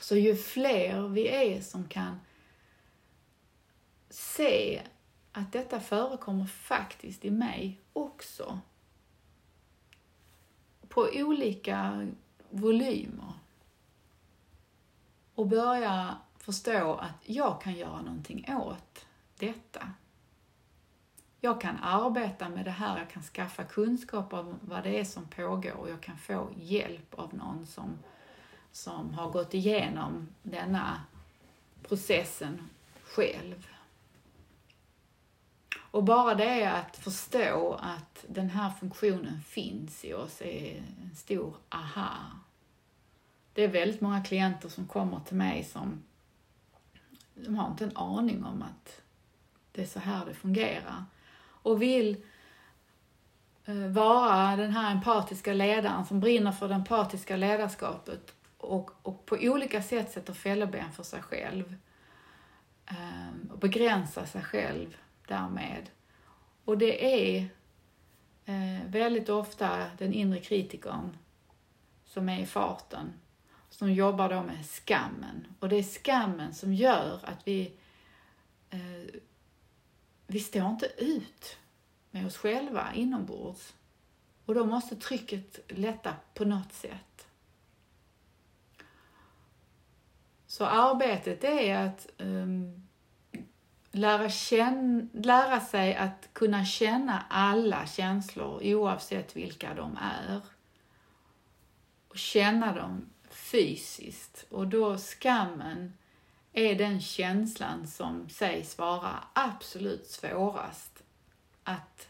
Så 0.01 0.15
ju 0.15 0.35
fler 0.35 1.07
vi 1.07 1.27
är 1.27 1.61
som 1.61 1.87
kan 1.87 2.19
se 4.09 4.81
att 5.31 5.51
detta 5.51 5.79
förekommer 5.79 6.45
faktiskt 6.45 7.25
i 7.25 7.31
mig 7.31 7.79
också. 7.93 8.59
På 10.97 11.09
olika 11.13 12.07
volymer. 12.49 13.33
Och 15.35 15.47
börja 15.47 16.17
förstå 16.37 16.93
att 16.93 17.29
jag 17.29 17.61
kan 17.61 17.73
göra 17.73 18.01
någonting 18.01 18.55
åt 18.55 19.05
detta. 19.39 19.91
Jag 21.41 21.61
kan 21.61 21.77
arbeta 21.77 22.49
med 22.49 22.65
det 22.65 22.71
här, 22.71 22.97
jag 22.97 23.09
kan 23.09 23.23
skaffa 23.23 23.63
kunskap 23.63 24.33
om 24.33 24.59
vad 24.61 24.83
det 24.83 24.99
är 24.99 25.03
som 25.03 25.27
pågår 25.27 25.73
och 25.73 25.89
jag 25.89 26.01
kan 26.01 26.17
få 26.17 26.49
hjälp 26.55 27.13
av 27.13 27.33
någon 27.33 27.65
som, 27.65 27.97
som 28.71 29.13
har 29.13 29.31
gått 29.31 29.53
igenom 29.53 30.27
denna 30.43 31.01
processen 31.83 32.69
själv. 33.03 33.67
Och 35.97 36.03
bara 36.03 36.35
det 36.35 36.65
att 36.65 36.97
förstå 36.97 37.79
att 37.81 38.25
den 38.27 38.49
här 38.49 38.69
funktionen 38.69 39.41
finns 39.41 40.05
i 40.05 40.13
oss 40.13 40.41
är 40.41 40.77
en 40.77 41.15
stor 41.15 41.55
aha. 41.69 42.15
Det 43.53 43.63
är 43.63 43.67
väldigt 43.67 44.01
många 44.01 44.23
klienter 44.23 44.69
som 44.69 44.87
kommer 44.87 45.19
till 45.19 45.35
mig 45.35 45.63
som 45.63 46.03
de 47.35 47.55
har 47.55 47.67
inte 47.67 47.83
en 47.85 47.97
aning 47.97 48.45
om 48.45 48.61
att 48.61 49.01
det 49.71 49.81
är 49.81 49.85
så 49.85 49.99
här 49.99 50.25
det 50.25 50.33
fungerar 50.33 51.05
och 51.39 51.81
vill 51.81 52.17
eh, 53.65 53.87
vara 53.87 54.55
den 54.55 54.71
här 54.71 54.91
empatiska 54.91 55.53
ledaren 55.53 56.05
som 56.05 56.19
brinner 56.19 56.51
för 56.51 56.67
det 56.67 56.75
empatiska 56.75 57.35
ledarskapet 57.35 58.33
och, 58.57 58.91
och 59.01 59.25
på 59.25 59.37
olika 59.41 59.81
sätt 59.81 60.11
sätter 60.11 60.33
fälleben 60.33 60.91
för 60.91 61.03
sig 61.03 61.21
själv 61.21 61.75
ehm, 62.85 63.49
och 63.53 63.59
begränsar 63.59 64.25
sig 64.25 64.41
själv 64.41 64.97
därmed. 65.27 65.89
Och 66.67 66.77
det 66.77 67.05
är 67.05 67.49
eh, 68.45 68.85
väldigt 68.87 69.29
ofta 69.29 69.91
den 69.97 70.13
inre 70.13 70.39
kritikern 70.39 71.17
som 72.05 72.29
är 72.29 72.39
i 72.39 72.45
farten, 72.45 73.13
som 73.69 73.93
jobbar 73.93 74.29
då 74.29 74.43
med 74.43 74.65
skammen. 74.65 75.47
Och 75.59 75.69
det 75.69 75.75
är 75.75 75.83
skammen 75.83 76.53
som 76.53 76.73
gör 76.73 77.19
att 77.23 77.47
vi 77.47 77.71
eh, 78.69 79.19
vi 80.27 80.39
står 80.39 80.69
inte 80.69 80.91
ut 80.97 81.57
med 82.11 82.25
oss 82.25 82.37
själva 82.37 82.93
inombords. 82.93 83.73
Och 84.45 84.55
då 84.55 84.65
måste 84.65 84.95
trycket 84.95 85.59
lätta 85.67 86.15
på 86.33 86.45
något 86.45 86.73
sätt. 86.73 87.27
Så 90.47 90.65
arbetet 90.65 91.43
är 91.43 91.75
att 91.75 92.09
um, 92.17 92.86
lära, 93.91 94.29
känna, 94.29 95.07
lära 95.13 95.59
sig 95.59 95.95
att 95.95 96.29
kunna 96.33 96.65
känna 96.65 97.25
alla 97.29 97.87
känslor 97.87 98.61
oavsett 98.63 99.35
vilka 99.35 99.73
de 99.73 99.97
är. 100.01 100.41
Och 102.07 102.17
känna 102.17 102.75
dem 102.75 103.09
fysiskt. 103.29 104.45
Och 104.49 104.67
då 104.67 104.97
skammen 104.97 105.93
är 106.53 106.75
den 106.75 107.01
känslan 107.01 107.87
som 107.87 108.29
sägs 108.29 108.77
vara 108.77 109.23
absolut 109.33 110.07
svårast 110.07 111.03
att, 111.63 112.07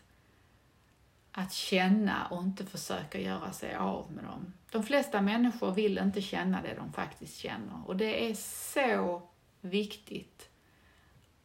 att 1.32 1.54
känna 1.54 2.28
och 2.28 2.44
inte 2.44 2.66
försöka 2.66 3.20
göra 3.20 3.52
sig 3.54 3.76
av 3.76 4.12
med 4.12 4.24
dem. 4.24 4.54
De 4.72 4.84
flesta 4.84 5.22
människor 5.22 5.72
vill 5.72 5.98
inte 5.98 6.22
känna 6.22 6.62
det 6.62 6.76
de 6.76 6.94
faktiskt 6.94 7.38
känner 7.38 7.88
och 7.88 7.98
det 7.98 8.30
är 8.30 8.34
så 8.74 9.22
viktigt 9.62 10.47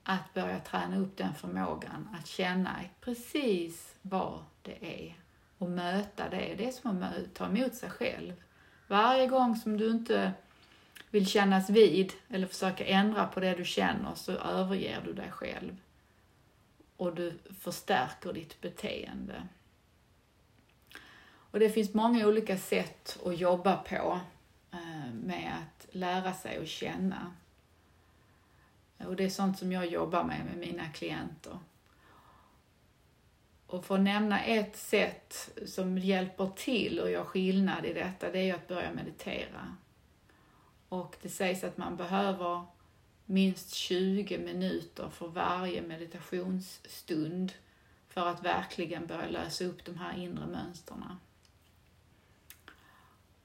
att 0.05 0.35
börja 0.35 0.61
träna 0.61 0.99
upp 0.99 1.17
den 1.17 1.35
förmågan 1.35 2.09
att 2.21 2.27
känna 2.27 2.81
precis 3.01 3.95
vad 4.03 4.45
det 4.63 5.07
är 5.07 5.15
och 5.59 5.71
möta 5.71 6.29
det. 6.29 6.55
Det 6.59 6.67
är 6.67 6.73
som 6.73 7.03
att 7.03 7.35
ta 7.35 7.47
emot 7.47 7.75
sig 7.75 7.91
själv. 7.91 8.33
Varje 8.87 9.27
gång 9.27 9.57
som 9.57 9.77
du 9.77 9.91
inte 9.91 10.33
vill 11.11 11.27
kännas 11.27 11.71
vid 11.71 12.13
eller 12.29 12.47
försöka 12.47 12.85
ändra 12.85 13.27
på 13.27 13.41
det 13.41 13.55
du 13.55 13.65
känner 13.65 14.15
så 14.15 14.33
överger 14.33 15.03
du 15.05 15.13
dig 15.13 15.31
själv 15.31 15.77
och 16.97 17.15
du 17.15 17.39
förstärker 17.61 18.33
ditt 18.33 18.61
beteende. 18.61 19.43
Och 21.25 21.59
det 21.59 21.71
finns 21.71 21.95
många 21.95 22.27
olika 22.27 22.59
sätt 22.59 23.19
att 23.25 23.39
jobba 23.39 23.77
på 23.77 24.21
eh, 24.73 25.13
med 25.13 25.53
att 25.63 25.87
lära 25.95 26.35
sig 26.35 26.59
att 26.59 26.69
känna. 26.69 27.33
Och 29.07 29.17
det 29.17 29.25
är 29.25 29.31
sånt 29.31 29.59
som 29.59 29.73
jag 29.73 29.87
jobbar 29.87 30.25
med 30.25 30.45
med 30.45 30.57
mina 30.57 30.89
klienter. 30.89 31.59
Och 33.67 33.85
för 33.85 33.95
att 33.95 34.01
nämna 34.01 34.45
ett 34.45 34.77
sätt 34.77 35.59
som 35.67 35.99
hjälper 35.99 36.51
till 36.57 37.01
och 37.01 37.11
gör 37.11 37.25
skillnad 37.25 37.87
i 37.87 37.93
detta, 37.93 38.31
det 38.31 38.51
är 38.51 38.55
att 38.55 38.69
börja 38.69 38.93
meditera. 38.93 39.77
Och 40.89 41.17
det 41.23 41.29
sägs 41.29 41.65
att 41.65 41.77
man 41.77 41.97
behöver 41.97 42.65
minst 43.27 43.75
20 43.75 44.39
minuter 44.39 45.09
för 45.09 45.29
varje 45.29 45.83
meditationsstund 45.83 47.53
för 48.09 48.27
att 48.27 48.45
verkligen 48.45 49.07
börja 49.07 49.29
lösa 49.29 49.65
upp 49.65 49.85
de 49.85 49.99
här 49.99 50.19
inre 50.19 50.47
mönstren. 50.47 51.05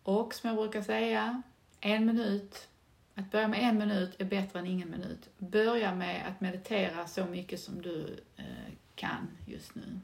Och 0.03 0.33
som 0.33 0.47
jag 0.47 0.57
brukar 0.57 0.81
säga, 0.81 1.41
en 1.79 2.05
minut. 2.05 2.67
Att 3.17 3.31
börja 3.31 3.47
med 3.47 3.63
en 3.63 3.77
minut 3.77 4.15
är 4.19 4.25
bättre 4.25 4.59
än 4.59 4.65
ingen 4.65 4.91
minut. 4.91 5.29
Börja 5.37 5.95
med 5.95 6.27
att 6.27 6.41
meditera 6.41 7.07
så 7.07 7.25
mycket 7.25 7.59
som 7.59 7.81
du 7.81 8.23
eh, 8.35 8.73
kan 8.95 9.27
just 9.45 9.75
nu. 9.75 9.99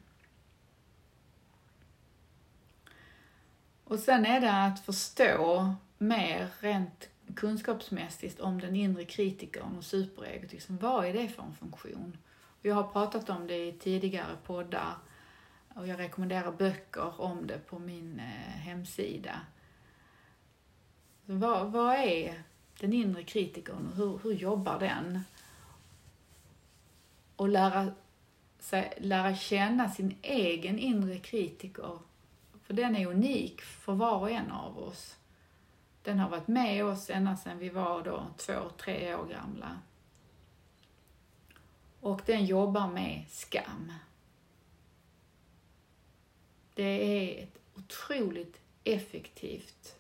Och 3.84 3.99
sen 3.99 4.26
är 4.26 4.41
det 4.41 4.65
att 4.65 4.86
förstå 4.86 5.76
mer 5.97 6.49
rent 6.60 7.10
kunskapsmässigt 7.36 8.39
om 8.39 8.62
den 8.62 8.76
inre 8.76 9.06
kritikern 9.06 9.78
och 9.78 9.84
superegot. 9.84 10.52
Liksom, 10.52 10.78
vad 10.78 11.06
är 11.06 11.13
det 11.13 11.28
för 11.28 11.43
en 11.43 11.54
funktion? 11.54 12.17
Jag 12.62 12.76
har 12.76 12.84
pratat 12.84 13.30
om 13.30 13.47
det 13.47 13.67
i 13.67 13.71
tidigare 13.71 14.36
poddar 14.45 14.95
och 15.76 15.88
jag 15.88 15.99
rekommenderar 15.99 16.52
böcker 16.52 17.21
om 17.21 17.47
det 17.47 17.58
på 17.58 17.80
min 17.80 18.19
eh, 18.19 18.60
hemsida. 18.60 19.41
Vad, 21.26 21.71
vad 21.71 21.95
är 21.95 22.43
den 22.84 22.93
inre 22.93 23.24
kritikern 23.24 23.88
och 23.88 23.96
hur, 23.96 24.19
hur 24.24 24.32
jobbar 24.32 24.80
den? 24.80 25.19
Och 27.36 27.50
lära, 27.50 27.93
sig, 28.60 28.93
lära 28.98 29.36
känna 29.36 29.89
sin 29.89 30.15
egen 30.22 30.80
inre 30.80 31.19
kritiker, 31.19 32.00
för 32.63 32.74
den 32.74 32.96
är 32.96 33.08
unik 33.08 33.62
för 33.62 33.93
var 33.93 34.17
och 34.17 34.32
en 34.32 34.52
av 34.52 34.80
oss. 34.80 35.15
Den 36.02 36.19
har 36.19 36.30
varit 36.30 36.48
med 36.48 36.86
oss 36.86 37.10
ända 37.10 37.38
sedan 37.38 37.60
vi 37.60 37.69
var 37.69 38.04
då 38.04 38.26
två, 38.38 38.69
tre 38.78 39.15
år 39.15 39.26
gamla. 39.26 39.80
Och 42.00 42.22
den 42.26 42.46
jobbar 42.46 42.88
med 42.88 43.26
skam. 43.30 43.93
Det 46.74 46.84
är 46.84 47.43
ett 47.43 47.58
otroligt 47.76 48.60
effektivt 48.84 49.96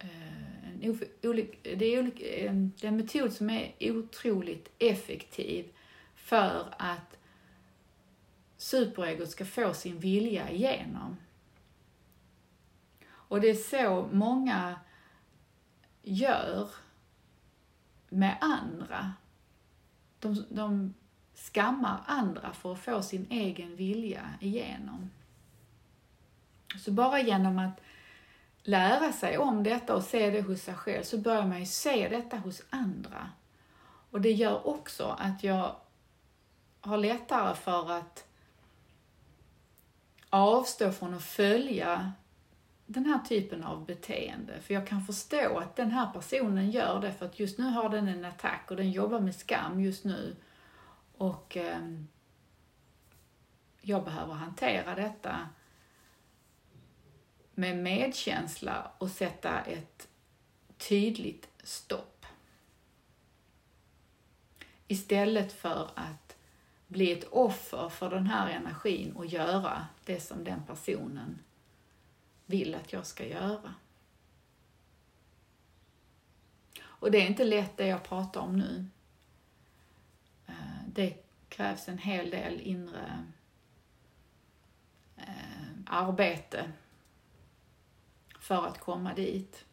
eh, 0.00 0.84
en, 0.84 1.00
eh, 1.22 1.78
det, 1.78 1.94
är 1.94 2.48
en 2.82 2.96
metod 2.96 3.32
som 3.32 3.50
är 3.50 3.74
otroligt 3.80 4.70
effektiv 4.78 5.72
för 6.14 6.74
att 6.78 7.16
superegot 8.56 9.30
ska 9.30 9.44
få 9.44 9.74
sin 9.74 9.98
vilja 9.98 10.50
igenom. 10.50 11.16
Och 13.08 13.40
det 13.40 13.50
är 13.50 13.54
så 13.54 14.08
många 14.12 14.80
gör 16.02 16.70
med 18.08 18.38
andra. 18.40 19.12
De, 20.18 20.44
de 20.48 20.94
skammar 21.34 22.00
andra 22.06 22.52
för 22.52 22.72
att 22.72 22.80
få 22.80 23.02
sin 23.02 23.26
egen 23.30 23.76
vilja 23.76 24.34
igenom. 24.40 25.10
Så 26.78 26.92
bara 26.92 27.20
genom 27.20 27.58
att 27.58 27.80
lära 28.62 29.12
sig 29.12 29.38
om 29.38 29.62
detta 29.62 29.94
och 29.94 30.02
se 30.02 30.30
det 30.30 30.42
hos 30.42 30.62
sig 30.62 30.74
själv 30.74 31.02
så 31.02 31.18
börjar 31.18 31.46
man 31.46 31.60
ju 31.60 31.66
se 31.66 32.08
detta 32.08 32.36
hos 32.36 32.62
andra. 32.70 33.30
Och 34.10 34.20
det 34.20 34.32
gör 34.32 34.66
också 34.66 35.16
att 35.18 35.44
jag 35.44 35.76
har 36.80 36.98
lättare 36.98 37.54
för 37.54 37.92
att 37.92 38.24
avstå 40.30 40.92
från 40.92 41.14
att 41.14 41.24
följa 41.24 42.12
den 42.86 43.04
här 43.04 43.18
typen 43.18 43.64
av 43.64 43.84
beteende. 43.86 44.60
För 44.60 44.74
jag 44.74 44.86
kan 44.86 45.02
förstå 45.02 45.58
att 45.58 45.76
den 45.76 45.90
här 45.90 46.06
personen 46.12 46.70
gör 46.70 47.00
det 47.00 47.12
för 47.12 47.26
att 47.26 47.38
just 47.38 47.58
nu 47.58 47.64
har 47.64 47.88
den 47.88 48.08
en 48.08 48.24
attack 48.24 48.70
och 48.70 48.76
den 48.76 48.90
jobbar 48.90 49.20
med 49.20 49.34
skam 49.34 49.80
just 49.80 50.04
nu. 50.04 50.36
Och 51.16 51.56
eh, 51.56 51.78
jag 53.80 54.04
behöver 54.04 54.34
hantera 54.34 54.94
detta 54.94 55.48
med 57.60 57.76
medkänsla 57.76 58.90
och 58.98 59.10
sätta 59.10 59.60
ett 59.60 60.08
tydligt 60.76 61.48
stopp. 61.62 62.26
Istället 64.86 65.52
för 65.52 65.90
att 65.94 66.36
bli 66.86 67.12
ett 67.12 67.24
offer 67.30 67.88
för 67.88 68.10
den 68.10 68.26
här 68.26 68.50
energin 68.50 69.12
och 69.12 69.26
göra 69.26 69.86
det 70.04 70.20
som 70.20 70.44
den 70.44 70.62
personen 70.66 71.38
vill 72.46 72.74
att 72.74 72.92
jag 72.92 73.06
ska 73.06 73.26
göra. 73.26 73.74
Och 76.82 77.10
det 77.10 77.18
är 77.18 77.26
inte 77.26 77.44
lätt 77.44 77.76
det 77.76 77.86
jag 77.86 78.02
pratar 78.02 78.40
om 78.40 78.58
nu. 78.58 78.86
Eh, 80.46 80.54
det 80.86 81.14
krävs 81.48 81.88
en 81.88 81.98
hel 81.98 82.30
del 82.30 82.60
inre 82.60 83.24
eh, 85.16 85.70
arbete 85.86 86.72
för 88.40 88.66
att 88.66 88.80
komma 88.80 89.14
dit. 89.14 89.64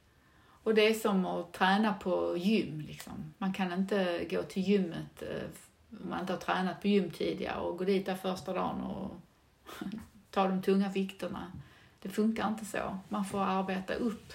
Och 0.64 0.76
det 0.76 0.88
är 0.88 0.94
som 0.94 1.26
att 1.26 1.54
träna 1.54 1.94
på 1.94 2.38
gym. 2.38 2.82
Liksom. 2.82 3.34
Man 3.38 3.54
kan 3.54 3.74
inte 3.74 4.28
gå 4.30 4.44
till 4.44 4.64
gymmet 4.64 5.22
eh, 5.22 5.50
om 5.90 6.10
man 6.10 6.20
inte 6.20 6.34
har 6.34 6.40
tränat 6.40 6.82
på 6.82 6.88
gym 6.88 7.12
tidigare 7.12 7.60
och 7.60 7.78
gå 7.78 7.84
dit 7.84 8.06
där 8.06 8.16
första 8.16 8.54
dagen 8.54 8.82
och 8.82 9.12
ta 10.32 10.48
de 10.48 10.62
tunga 10.62 10.90
vikterna. 10.90 11.52
Det 12.02 12.10
funkar 12.10 12.48
inte 12.48 12.66
så. 12.66 12.98
Man 13.10 13.26
får 13.26 13.44
arbeta 13.44 13.94
upp 13.94 14.34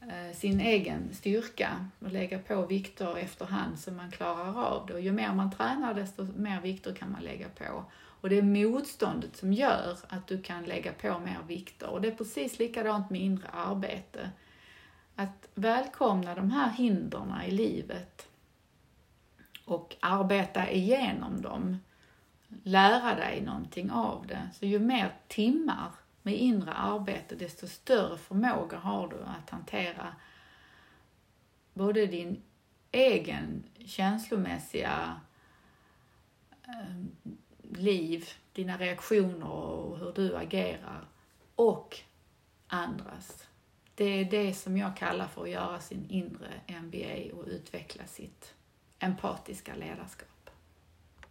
eh, 0.00 0.36
sin 0.36 0.60
egen 0.60 1.14
styrka 1.14 1.90
och 1.98 2.12
lägga 2.12 2.38
på 2.38 2.66
vikter 2.66 3.18
efterhand 3.18 3.78
så 3.78 3.92
man 3.92 4.10
klarar 4.10 4.64
av 4.64 4.86
det. 4.86 4.94
Och 4.94 5.00
ju 5.00 5.12
mer 5.12 5.32
man 5.32 5.52
tränar 5.52 5.94
desto 5.94 6.24
mer 6.36 6.60
vikter 6.60 6.94
kan 6.94 7.12
man 7.12 7.22
lägga 7.22 7.48
på. 7.48 7.84
Och 8.20 8.28
det 8.28 8.38
är 8.38 8.42
motståndet 8.42 9.36
som 9.36 9.52
gör 9.52 9.98
att 10.08 10.26
du 10.26 10.42
kan 10.42 10.64
lägga 10.64 10.92
på 10.92 11.18
mer 11.18 11.38
vikter. 11.46 11.88
Och 11.88 12.00
det 12.00 12.08
är 12.08 12.14
precis 12.14 12.58
likadant 12.58 13.10
med 13.10 13.20
inre 13.20 13.48
arbete. 13.48 14.30
Att 15.16 15.48
välkomna 15.54 16.34
de 16.34 16.50
här 16.50 16.70
hindren 16.70 17.34
i 17.46 17.50
livet 17.50 18.28
och 19.64 19.96
arbeta 20.00 20.70
igenom 20.70 21.42
dem. 21.42 21.78
Lära 22.62 23.14
dig 23.14 23.40
någonting 23.40 23.90
av 23.90 24.26
det. 24.26 24.48
Så 24.54 24.66
ju 24.66 24.78
mer 24.78 25.12
timmar 25.28 25.90
med 26.22 26.34
inre 26.34 26.72
arbete, 26.72 27.34
desto 27.34 27.66
större 27.66 28.18
förmåga 28.18 28.78
har 28.78 29.08
du 29.08 29.16
att 29.16 29.50
hantera 29.50 30.14
både 31.74 32.06
din 32.06 32.42
egen 32.92 33.64
känslomässiga 33.84 35.20
eh, 36.62 37.32
liv, 37.70 38.28
dina 38.52 38.78
reaktioner 38.78 39.50
och 39.50 39.98
hur 39.98 40.12
du 40.12 40.36
agerar 40.36 41.08
och 41.54 42.00
andras. 42.66 43.46
Det 43.94 44.04
är 44.04 44.24
det 44.24 44.54
som 44.54 44.76
jag 44.76 44.96
kallar 44.96 45.28
för 45.28 45.42
att 45.42 45.50
göra 45.50 45.80
sin 45.80 46.06
inre 46.10 46.60
MBA 46.82 47.36
och 47.36 47.46
utveckla 47.46 48.06
sitt 48.06 48.54
empatiska 48.98 49.74
ledarskap. 49.74 50.35